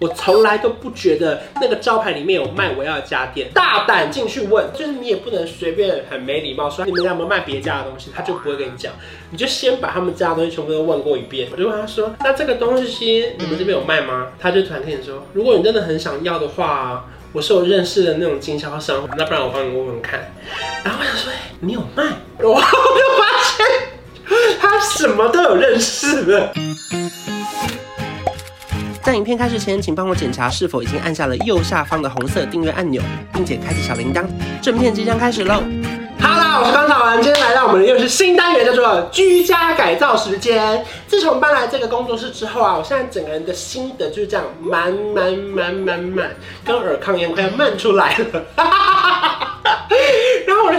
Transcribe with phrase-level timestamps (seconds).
[0.00, 8.92] 我从来都不觉得那个招牌里面有卖我要的家电，大胆进去问，就是你也不能随便很没礼貌说你们家有没有卖别家的东西，他就不会跟你讲，
[9.30, 11.48] 你就先把他们家的东西全部都问过一遍。
[11.50, 14.28] 我就问他说，那这个东西你们这边有卖吗？
[14.38, 20.32] 他就突然跟你说，如果你真的很想要的话，我是有认识的那种经销商，那不然我帮你问问看。
[20.84, 22.04] 然后我想说，哎，你有卖？
[22.38, 23.66] 我就发现
[24.60, 26.52] 他什么都有认识的。
[29.08, 33.00] 在影片开始前，请帮我检查是否已经按下了右下方的红色订阅按钮，
[33.32, 34.22] 并且开启小铃铛。
[34.60, 35.62] 正片即将开始喽！
[36.20, 40.84] 哈喽，我是方草文，今天来到我们的又是新单元，叫做居家改造时间。
[41.06, 46.28] 自从搬来这个工作室之后啊，我现在整个人的心得就是这样满满满满满，
[46.62, 48.44] 跟尔康一样快要漫出来了。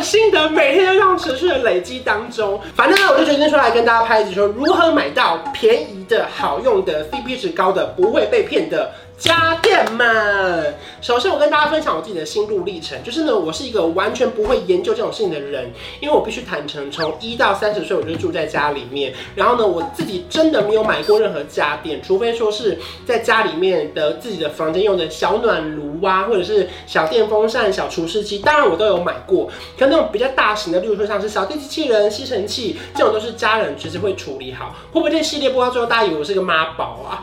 [0.01, 8.91] 心得每天都这样持续的累积当中，反正呢，我就决定出来跟大家拍一集，说如何买到便宜的好用的 CP 值高的，不会被骗的。
[9.19, 34.73] 家电们，首先我跟大家分享我自己的心路历程，就是呢，我是一个完全不会研究这种事情的人，因为我必须坦诚，从一到三十岁我就住在家里面，然后呢，我自己真的没有买过任何家电，除非说是在家里面的自己的房间用的小暖炉啊，或者是小电风扇、小除湿机，当然我都有买过，可那种比较大型的，例如说像是扫地机器人、吸尘器这种，都是家人其实会处理好。
[34.93, 37.19] 会不会这系列播到最后，大家以为我是个妈宝啊？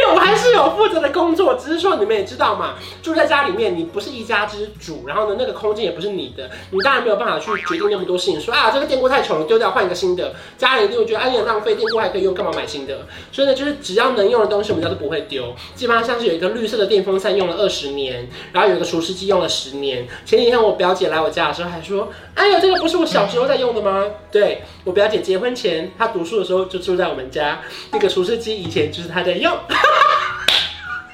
[0.00, 8.40] 没有，我还是有负责的工作，只是说你们也知道嘛，住在家里面，你不是一家之主，然后呢，那个空间也不是你的，你当然没有办法去决定那么多事情。
[8.40, 10.34] 说啊，这个电锅太丑了，丢掉换一个新的。
[10.56, 13.06] 家人一定会觉得，哎呀，浪费电锅还可以用，干嘛买新的？
[13.30, 15.54] 所以呢，就是只要能用的东西，我们家都不会丢。
[15.74, 20.08] 基本上像是有一个绿色的电风扇用了二十年，然后有一个除湿机用了十年。
[20.24, 24.06] 前几天我表姐来我家的时候还说，哎呀，这个不是我小时候在用的吗？
[24.32, 27.60] 对，我表姐结婚前，她读书的时候就住在我们家，
[27.92, 29.52] 那个厨师机以前就是她在用。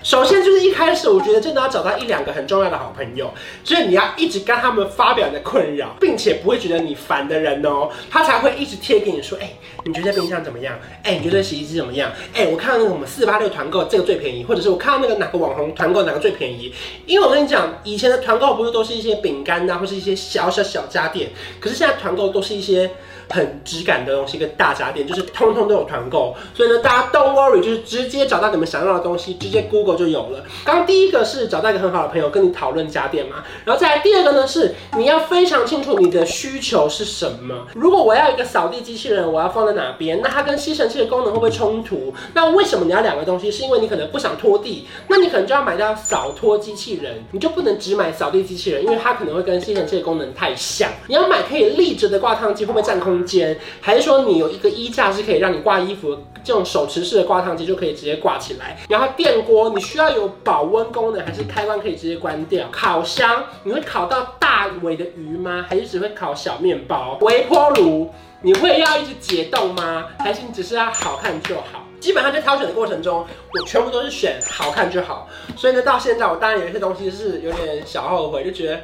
[0.02, 3.28] 首先就是一开始，我觉得真的要找到一两个很重要的好朋友，
[3.64, 9.50] 就是你要一直跟他们发表你的困扰，并且不会觉得你烦的人哦，他才会一直贴给你说，哎，
[9.86, 10.76] 你觉得冰箱怎么样？
[11.04, 12.10] 哎，你觉得洗衣机怎么样？
[12.34, 16.74] 哎，我看到那个什么四八六团购，这个最便宜，或者是我看到那个哪个网红团购哪个最便宜？
[17.06, 21.30] 因为我跟你讲，以前的团购不是都是一些饼干呐，或是一些小小小家电，
[21.60, 22.90] 可是现在团购都是一些。
[23.28, 30.44] 很质感的东西，跟大家电就是通通都有团购，所以呢，大家 don't worry，就是直接找到你们想要的东西，直接 Google 就有了。
[30.64, 37.66] 刚第一个是找到一个很好的朋友跟你讨论家电嘛，然后再来第二个呢是你要非常清楚你的需求是什么。
[37.74, 40.20] 如果我要一个扫地机器人，我要放在哪边？
[40.22, 42.12] 那它跟吸尘器的功能会不会冲突？
[42.32, 43.50] 那为什么你要两个东西？
[43.50, 50.88] 是因为你可能不想拖地，那你可能就要买到扫拖机器人，你就不能只买扫地机器人，因为它可能会跟吸尘器的功能太像。
[51.06, 53.26] 你要买可以立着的挂烫机，会不会占空？
[53.26, 58.78] 间，还是说你有一个衣架是可以让你挂衣服，这种手持式的挂烫机就可以直接挂起来。
[58.88, 62.66] 然后电锅，你需要有保温功能，还是开关可以直接关掉？
[62.70, 65.66] 烤箱，你会烤到大尾的鱼吗？
[65.68, 67.18] 还是只会烤小面包？
[67.20, 68.08] 微波炉，
[68.42, 70.06] 你会要一直解冻吗？
[70.18, 71.84] 还是你只是要好看就好？
[71.98, 75.28] 基本上在挑选的过程中，我全部都是选好看就好。
[75.56, 78.80] 所以呢，到现在我当然有一些东西是有点小后悔，就觉得。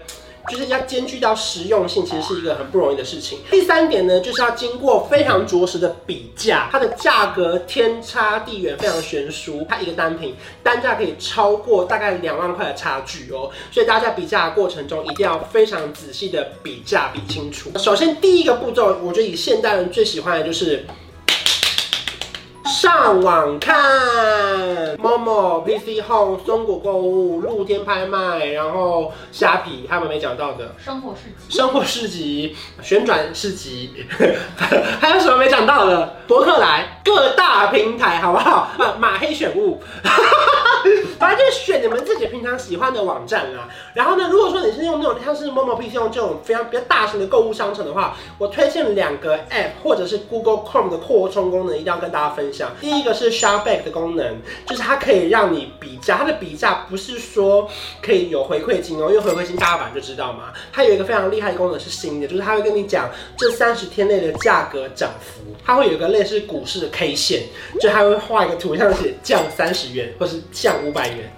[0.48, 3.38] 就是要兼具到实用性，其实是一个很不容易的事情。
[3.50, 9.64] 第三点呢，就是要经过非常着实的比价，它的价格天差地远，非常悬殊。
[9.68, 17.70] 它一个单品单价可以超过大概两万块的差距哦，所以大家在比价的过程中一定要非常仔细的比价比清楚。
[17.78, 20.84] 首先第一个步骤，我觉得以现代人最喜欢的就是。
[22.82, 23.76] 上网看
[24.98, 30.74] ，Momo、PC Home、松果购物、露天拍卖，然后虾皮，他们没讲到的？
[30.84, 33.92] 生活市集、生活市集、旋转市集，
[35.00, 36.16] 还有什么没讲到的？
[36.26, 38.70] 博客来，各大平台，好不好？
[38.78, 39.82] 啊，马黑选物。
[41.18, 43.68] 反正就选你们自己平常喜欢的网站啦。
[43.94, 52.72] 然后呢，如果说你是用那种像是 Momo PC 这种非常比较大型的购物商城的话，我推荐两个 App 或者是 Google Chrome 的扩充功能，一定要跟大家分享。
[52.80, 56.16] 第一个是 Shopback 的功能，就是它可以让你比价。
[56.16, 57.68] 它的比价不是说
[58.02, 60.52] 可以有回馈金哦，因为回馈金大家本来就知道嘛。
[60.72, 63.08] 它有一个非常厉害的功能是新的，就是它会跟你讲
[63.38, 65.42] 这三十天内的价格涨幅。
[65.64, 67.42] 它会有一个类似股市的 K 线，
[67.80, 71.32] 就他会画一个图像是降三十元，或是降五百元。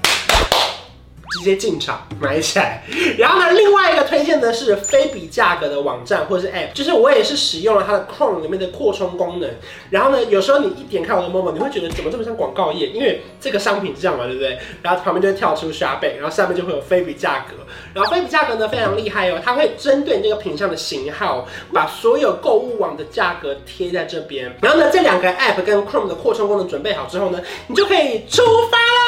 [1.35, 2.83] 直接进场买起来。
[3.19, 9.51] 然后呢，另外一个推荐的是非比价格的网站或者是 App，就是我也是使用了它的 Chrome 里面的扩充功能。
[9.91, 12.89] 然后呢，有时候你一点开我的 Momo，你会觉得怎么这么像广告页？
[12.89, 14.59] 因为这个商品是这样嘛，对不对？
[14.83, 17.55] 然后旁边就会跳出 sharp 然后下面就会有非比价格。
[17.93, 24.55] 然后非比价格呢非常厉害哦，它会针对你这个品项的型号，把所有购物网的价格贴在这边。
[24.61, 29.04] 然后呢，这两个 App 跟 Chrome 的扩充功能准备好之后呢，你就可以出发了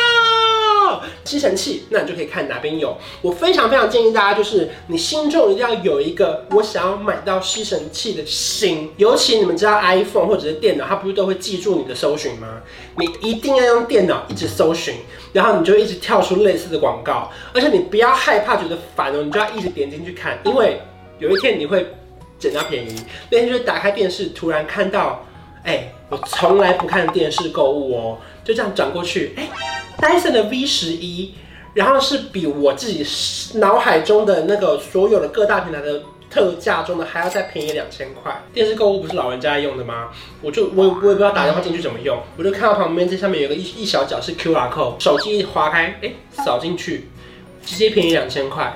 [1.24, 2.96] 吸尘器，那你就可以看哪边有。
[3.22, 8.90] 我非常非常建议大家，就是你心中一定要有一个我想要买到吸尘器的心。
[8.96, 12.60] 尤其你们知道 iPhone 或者是电脑，它不是都会记住你的搜寻吗？
[12.96, 14.94] 你一定要用电脑一直搜寻，
[15.32, 20.80] 然后你就一直跳出类似的广告，而且你不要害怕觉得烦哦，你就要一直点进去看，因为
[21.18, 21.86] 有一天你会
[22.38, 22.94] 捡到便宜。
[23.30, 25.22] 那天就是打开电视，突然看到。
[25.64, 29.48] 哎、我从来不看电视购物哦，就这样转过去，哎、
[29.98, 31.34] 戴森的 V 十一，
[31.74, 33.04] 然后是比我自己
[33.58, 38.40] 脑海中的那个所有的各大平台的特价中的还要再便宜两千块。
[38.52, 40.10] 电视购物不是老人家用的吗？
[40.42, 47.08] 我就我我也不知道打电话进去怎么用，我就看到旁边这上面有个一一小角是 QR code，手机一划开，哎、扫进去，
[47.64, 48.72] 直接便宜两千块。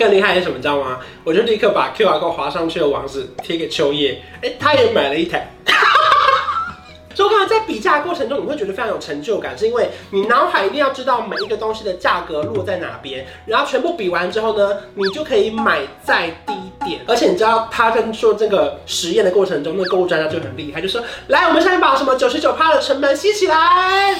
[0.00, 0.98] 更厉害是什么，你知道吗？
[1.24, 5.46] 我就立刻把 QR code 滑上去的网址贴给秋叶，哎、他也买了一台。
[7.14, 17.02] 所以我在比价过程中，你会觉得非常有成就感，是因为你脑海一定要知道每一个东西的价格落在哪边，然后全部比完之后呢，你就可以买再低点。
[17.06, 24.16] 而且你知道他在做这个实验的过程中，那个购物专家就很厉害，就说：来，我们现在把什么九十九趴的成本吸起来。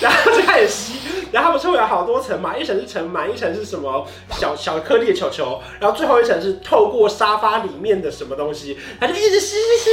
[0.00, 0.94] 然后就开始吸，
[1.30, 9.90] 然后他们称为有好多层嘛，一层是尘螨，一层是什么小小颗粒的球球，然后最后一层是透过沙发里面的什么东西，他就一直吸吸吸。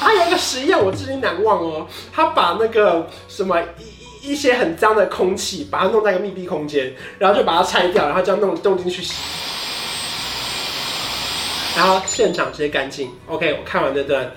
[0.00, 3.60] 还有一个实验我至今难忘哦，他把那个什么
[4.22, 9.14] 一一些很脏的空气，把它弄在一个密闭空间，然后就把它拆掉，然后这样弄弄进去吸，
[11.76, 13.10] 然后现场直接干净。
[13.28, 14.32] OK，我看完这段。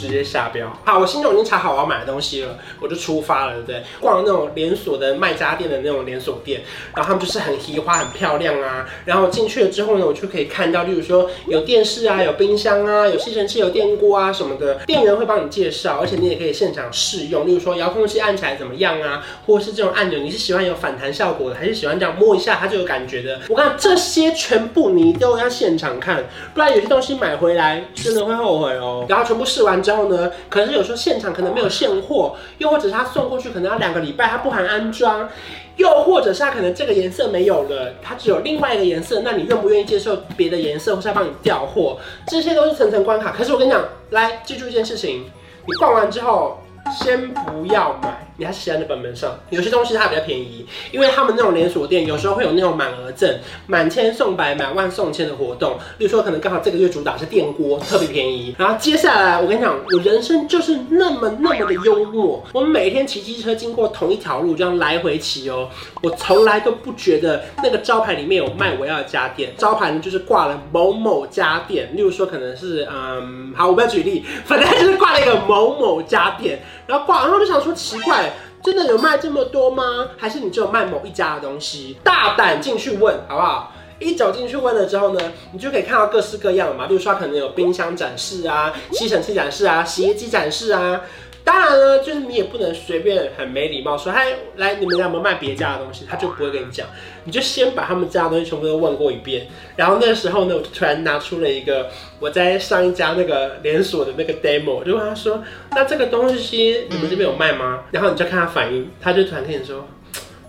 [0.00, 0.74] 直接下标。
[0.84, 3.82] 好，我心中已经查好我要买的东西了，我就出发了，对不对？
[4.00, 6.62] 逛那种连锁的卖家电的那种连锁店，
[6.94, 8.88] 然后他们就是很喜花、很漂亮啊。
[9.04, 17.46] 然后进去了之后呢，我就可以看到，例如说有电视啊、有冰箱啊、有吸尘器、有电锅啊什么的，店员会帮你介绍，而且你也可以现场试用。
[17.46, 23.40] 例如说遥控器按起来怎么样啊，或者是这种按钮，你是喜欢有反弹效果的，还是喜欢这样摸一下它就有感觉的？
[23.48, 26.24] 我看这些全部你都要现场看，
[26.54, 29.04] 不然有些东西买回来真的会后悔哦。
[29.08, 29.80] 然后全部试完。
[29.80, 35.28] 之然后呢，可能是有时候现场可能没有现货，又或者是他送过去可能要两个礼拜，他不含安装，
[35.76, 41.98] 又或者是他可能这个颜色没有了，他只有另外一个颜色，那你愿不愿意接受别的颜色，或是要帮你调货？
[42.28, 43.32] 这些都是层层关卡。
[43.32, 45.24] 可是我跟你讲，来记住一件事情，
[45.66, 46.58] 你逛完之后。
[46.90, 49.38] 先不要买，你还是写在那本本上。
[49.50, 55.76] 有些东西它比较便宜，因为他们那种连锁店有时候会有那种满额赠、满千送百、满万送千的活动。
[55.98, 58.54] 例如说，可能刚好这个月主打是电锅，特别便宜。
[58.56, 62.42] 然后接下来，我跟你讲，我人生就是那么那么的幽默。
[62.54, 65.68] 我们每天骑机车经过同一条路，这样来回骑哦，
[66.02, 69.52] 我从来都不觉得那个招牌里面有卖我要的家电。
[69.58, 76.60] 招牌就是挂了某某家电，例如说可能是嗯，好，我不要举例，反正就是挂了一个某某家电。
[76.90, 78.32] 然后挂，然后就想说奇怪，
[78.64, 80.08] 真的有卖这么多吗？
[80.18, 81.96] 还是你只有卖某一家的东西？
[82.02, 83.72] 大胆进去问，好不好？
[84.00, 85.20] 一走进去问了之后呢，
[85.52, 91.02] 你就可以看到各式各样嘛，比如说可能有冰箱展示啊，吸尘器展示啊，洗衣机展示啊。
[91.42, 94.26] 当然了，就是你也不能随便很没礼貌说，嗨，
[94.56, 96.04] 来，你们家有没有卖别家的东西？
[96.08, 96.86] 他就不会跟你讲，
[97.24, 99.48] 你就先把他们家的东西全部都问过一遍。
[99.74, 101.90] 然后那时候呢，我就突然拿出了一个
[102.20, 105.42] 我在上一家那个连锁的那个 demo，我就问他说，
[105.72, 107.84] 那这个东西你们这边有卖吗？
[107.90, 109.88] 然后你就看他反应，他就突然跟你说，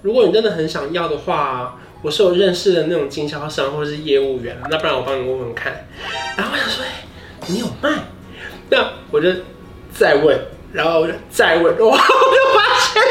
[0.01, 5.87] 如果你真的很想要的话，我是有认识的那种经销商或者是业务员，那不然我帮你问问看。
[6.37, 7.05] 然后我想说，哎，
[7.47, 7.89] 你有卖？
[8.69, 9.29] 那我就
[9.93, 10.37] 再问。
[10.73, 13.03] 然后再问，哇， 我就发现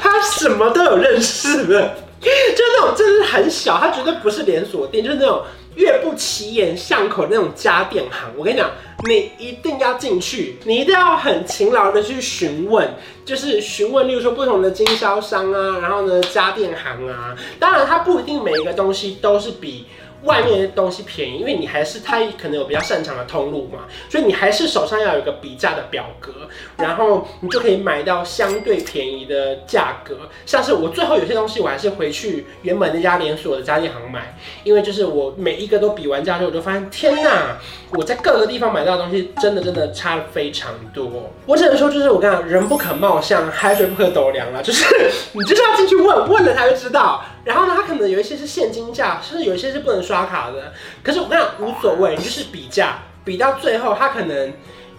[0.00, 2.30] 他什么都有认识的，就
[2.76, 5.42] 那种真的是很小，他绝对不是连锁店，就是那种
[5.74, 8.30] 越不起眼巷口那种家电行。
[8.36, 8.70] 我跟你讲，
[9.08, 12.88] 你一定要进去，你一定要很勤劳的去询问，
[13.24, 19.86] 就是询问，例如说不同的经销商啊，然后呢家电行啊，当然他不一定每一个东西都是比。
[20.26, 26.32] 外面的东西便宜，因为你还是它可能有比较擅长的通路嘛，所以你还是手上要有一个比价的表格，
[26.76, 30.28] 然后你就可以买到相对便宜的价格。
[30.44, 37.58] 像是我最后有些东西，我还是回去原本那家连锁的家电行买，因为就是我每一个都比完价之后，我就发现天哪，
[37.92, 41.32] 我在各个地方买到的东西真的真的差了非常多。
[41.46, 44.84] 我只能说，就是我跟你讲，人不可貌相，海水不可斗量了，就是
[45.32, 47.24] 你就是要进去问，问了才会知道。
[47.46, 50.74] 然后呢，它可能有一些是现金价，甚至有一些是不能刷卡的。
[51.02, 54.52] 可是我跟你讲，无所谓，你就是比价，比到最后，它可能。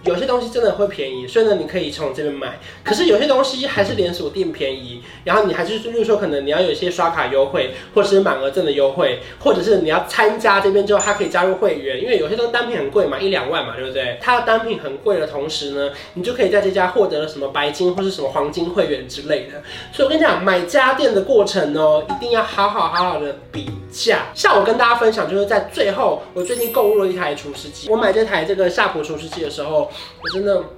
[0.04, 2.58] 有些东西真的会便宜，所以呢，你可以从这边买。
[2.84, 12.00] 可是有些东西还是连锁店便宜，然后你还是，例如说，可能你要有一些刷卡优惠，或者是满额赠的优惠，或者是你要参加这边之后，它可以加入会员。
[12.00, 14.18] 因为有些东西单品很贵嘛，一两万嘛，对不对？
[14.20, 19.62] 它的单品很贵的同时呢，你就可以在这家获得了什么白金或是什么黄金会员之类的。
[19.92, 24.28] 所以我跟你讲，买家电的过程呢，一定要好好好好的比价。
[24.32, 27.88] 像我跟大家分享，就是在最后，我最近购入了一台厨师机。
[27.90, 29.87] 我买这台这个夏普厨师机的时候。
[30.22, 30.77] 我真的。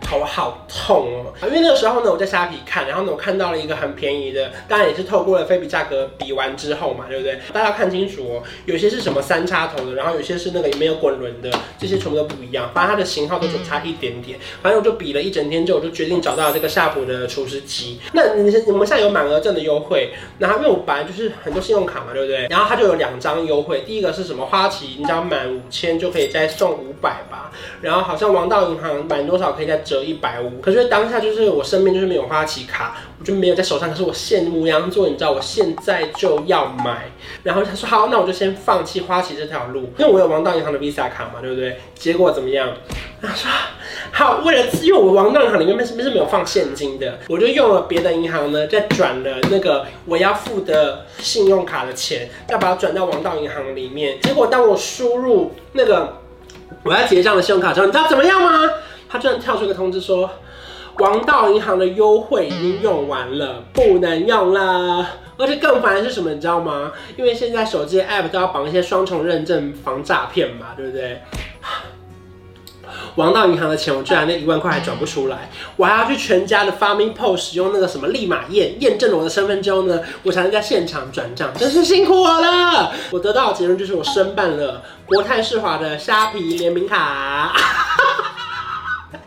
[0.00, 1.32] 头好痛哦！
[1.48, 7.38] 因为那个时候呢，我在虾皮看，然后呢，我看到了一个很便宜的，当然也是透过了菲比价格比完之后嘛，对不对？
[7.52, 14.38] 大家看清楚哦，有些是什么三插头的，然后有些是那个没有滚轮的，这些全部都不一样，反正它的型号都只差一点点。
[14.62, 18.00] 反正我就比了一整天之后，我就决定找到这个夏普的厨师机。
[18.12, 22.46] 那你你们现在有满额赠的优惠，然后因为我本来就是很多信用卡嘛，对不对？
[22.48, 27.50] 然后它就有两张优惠，第一个是什么花旗，你只要满五千就可以再送五百吧，
[27.80, 30.02] 然后好像王道银行满多少可以再折。
[30.06, 33.90] 一百五，可是当下就是我身边就是没有花旗卡，我就没有在手上。
[33.90, 37.10] 可是我现牡羊座，你知道，我现在就要买。
[37.42, 41.80] 然后他说好，那我就先放弃花旗这条路，因为我有王道银行的 Visa 卡嘛，对不对？
[41.94, 42.68] 结果怎么样？
[43.20, 43.50] 他说
[44.12, 54.20] 好，为了因为我王道银行里面是不是没有放现金的，我就用了别的银行呢，再转了那个我要付的信用卡的钱，要把它转到王道银行里面。
[54.20, 56.18] 结果当我输入那个
[56.84, 58.70] 我要结账的信用卡之后，你知道怎么样吗？
[59.08, 60.30] 他居然跳出一个通知说，
[60.98, 65.06] 王道银行的优惠已经用完了，不能用了。
[65.38, 66.92] 而且更烦的是什么，你知道吗？
[67.16, 71.20] 因为现在手机 app 都要绑一些双重认证防诈骗嘛，对不对？
[73.16, 82.92] 王道银行的钱，我居然那一万块还转不出来，我还要去全家的 FamiPort 使用那个什么立马验验证了我的身份之后呢，我才能在现场转账，真是辛苦我了。
[83.10, 87.54] 我得到的结论就是我申办了国泰世华的虾皮联名卡。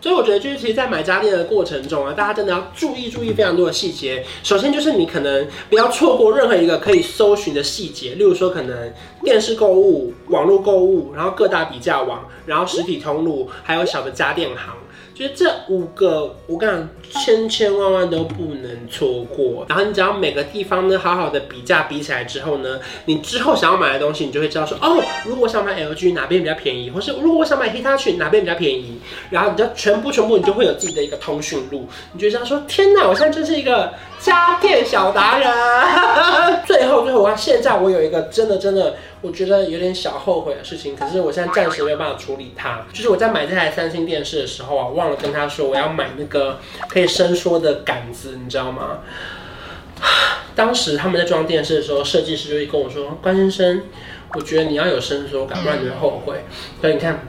[0.02, 4.26] 所以我觉得，就是其实，在买家电的过程中啊，大家真的要注意注意非常多的细节。
[4.44, 14.76] 首先就是你可能不要错过任何一个可以搜寻的细节，例如说可能电视购物、网络购物，然后各大比价网，然后实体通路，还有小的家电行。
[15.20, 19.66] 觉得这五个，我跟你讲，千千万万都不能错过。
[19.68, 28.98] 然后你只要每个地方呢，好好的比价比起来之后呢，你之后想要买的东西，你就会知道说，哦，如果我想买 LG 哪边比较便宜，或是如果我想买 Hitachi 哪边比较便宜，
[29.30, 35.50] 然后你就全部全部你就会有自己的一个通讯录，你就知道说，天哪，我现在真是一个家电小达人。
[36.66, 38.96] 最 后最后，我现在我有一个真的真的。
[39.22, 42.86] 我觉得有点小后悔的事情，可是我现在暂时没有办法处理它。
[42.94, 46.58] 就是我在买这台三星电视的时候啊，忘了跟他说我要买那个
[46.88, 49.00] 可以伸缩的杆子，你知道吗？
[50.56, 53.84] 当时他们在装电视的时候，设计师就会跟我说：“关先生，
[54.36, 56.46] 我觉得你要有伸缩杆，不然你会后悔。”
[56.80, 57.20] 所以你看。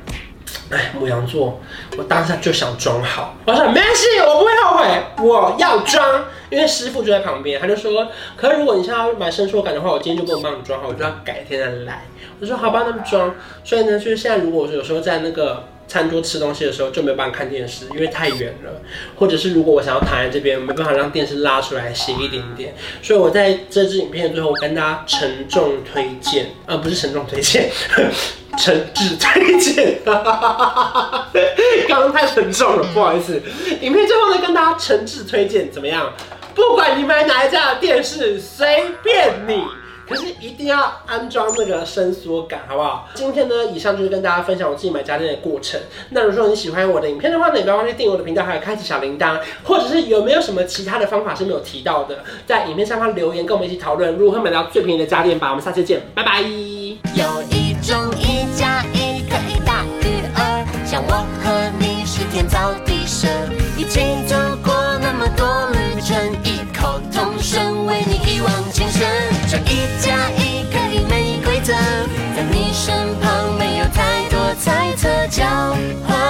[0.70, 1.60] 哎，牡羊座，
[1.98, 3.36] 我当下就想装好。
[3.44, 6.24] 我说没关系，我不会后悔，我要装。
[6.50, 12.04] 因为师傅就在旁边，他就说：“可是如果你现在要买伸缩杆的话，我今天就不能帮你装好，我就要改天再来。”
[12.40, 18.80] 我说：“好吧，那么装。”所以呢，就是现在，如果有时候在那个餐桌吃东西的时候，就没有办法看电视，因为太远了。
[19.16, 22.74] 或者是如果我想要躺在这边，没办法让电视拉出来斜一点点。
[23.02, 27.70] 所以我在这支影片的最后，我跟大家沉重推荐， 呃，不是沉重推荐。
[28.58, 33.40] 诚挚推荐，刚刚太沉重了，不好意思。
[33.80, 36.12] 影片最后呢，跟大家诚挚推荐怎么样？
[36.54, 39.62] 不管你买哪一家的电视，随便你，
[40.08, 43.08] 可是一定要安装那个伸缩杆，好不好？
[43.14, 45.80] 今天呢，以上就是跟大家分享我自己买家电的过程。
[46.10, 55.50] 那如果说你喜欢我的影片的话呢，也不要忘记订阅我的频道，还有开启小铃铛，或者是有没有什么其他的方法是没有提到的，在影片下方留言，跟我们一起讨论如何买到最便宜的家电吧。
[55.50, 56.40] 我们下期见，拜拜。
[56.40, 63.28] 有一种一加一可以大于二，像我和你是天造地设，
[63.78, 64.69] 一起走过。
[65.20, 69.06] 么多旅程一口同声为你一往情深
[69.50, 75.44] 这一加一可以没规则在你身旁没有太多猜测交
[76.08, 76.29] 换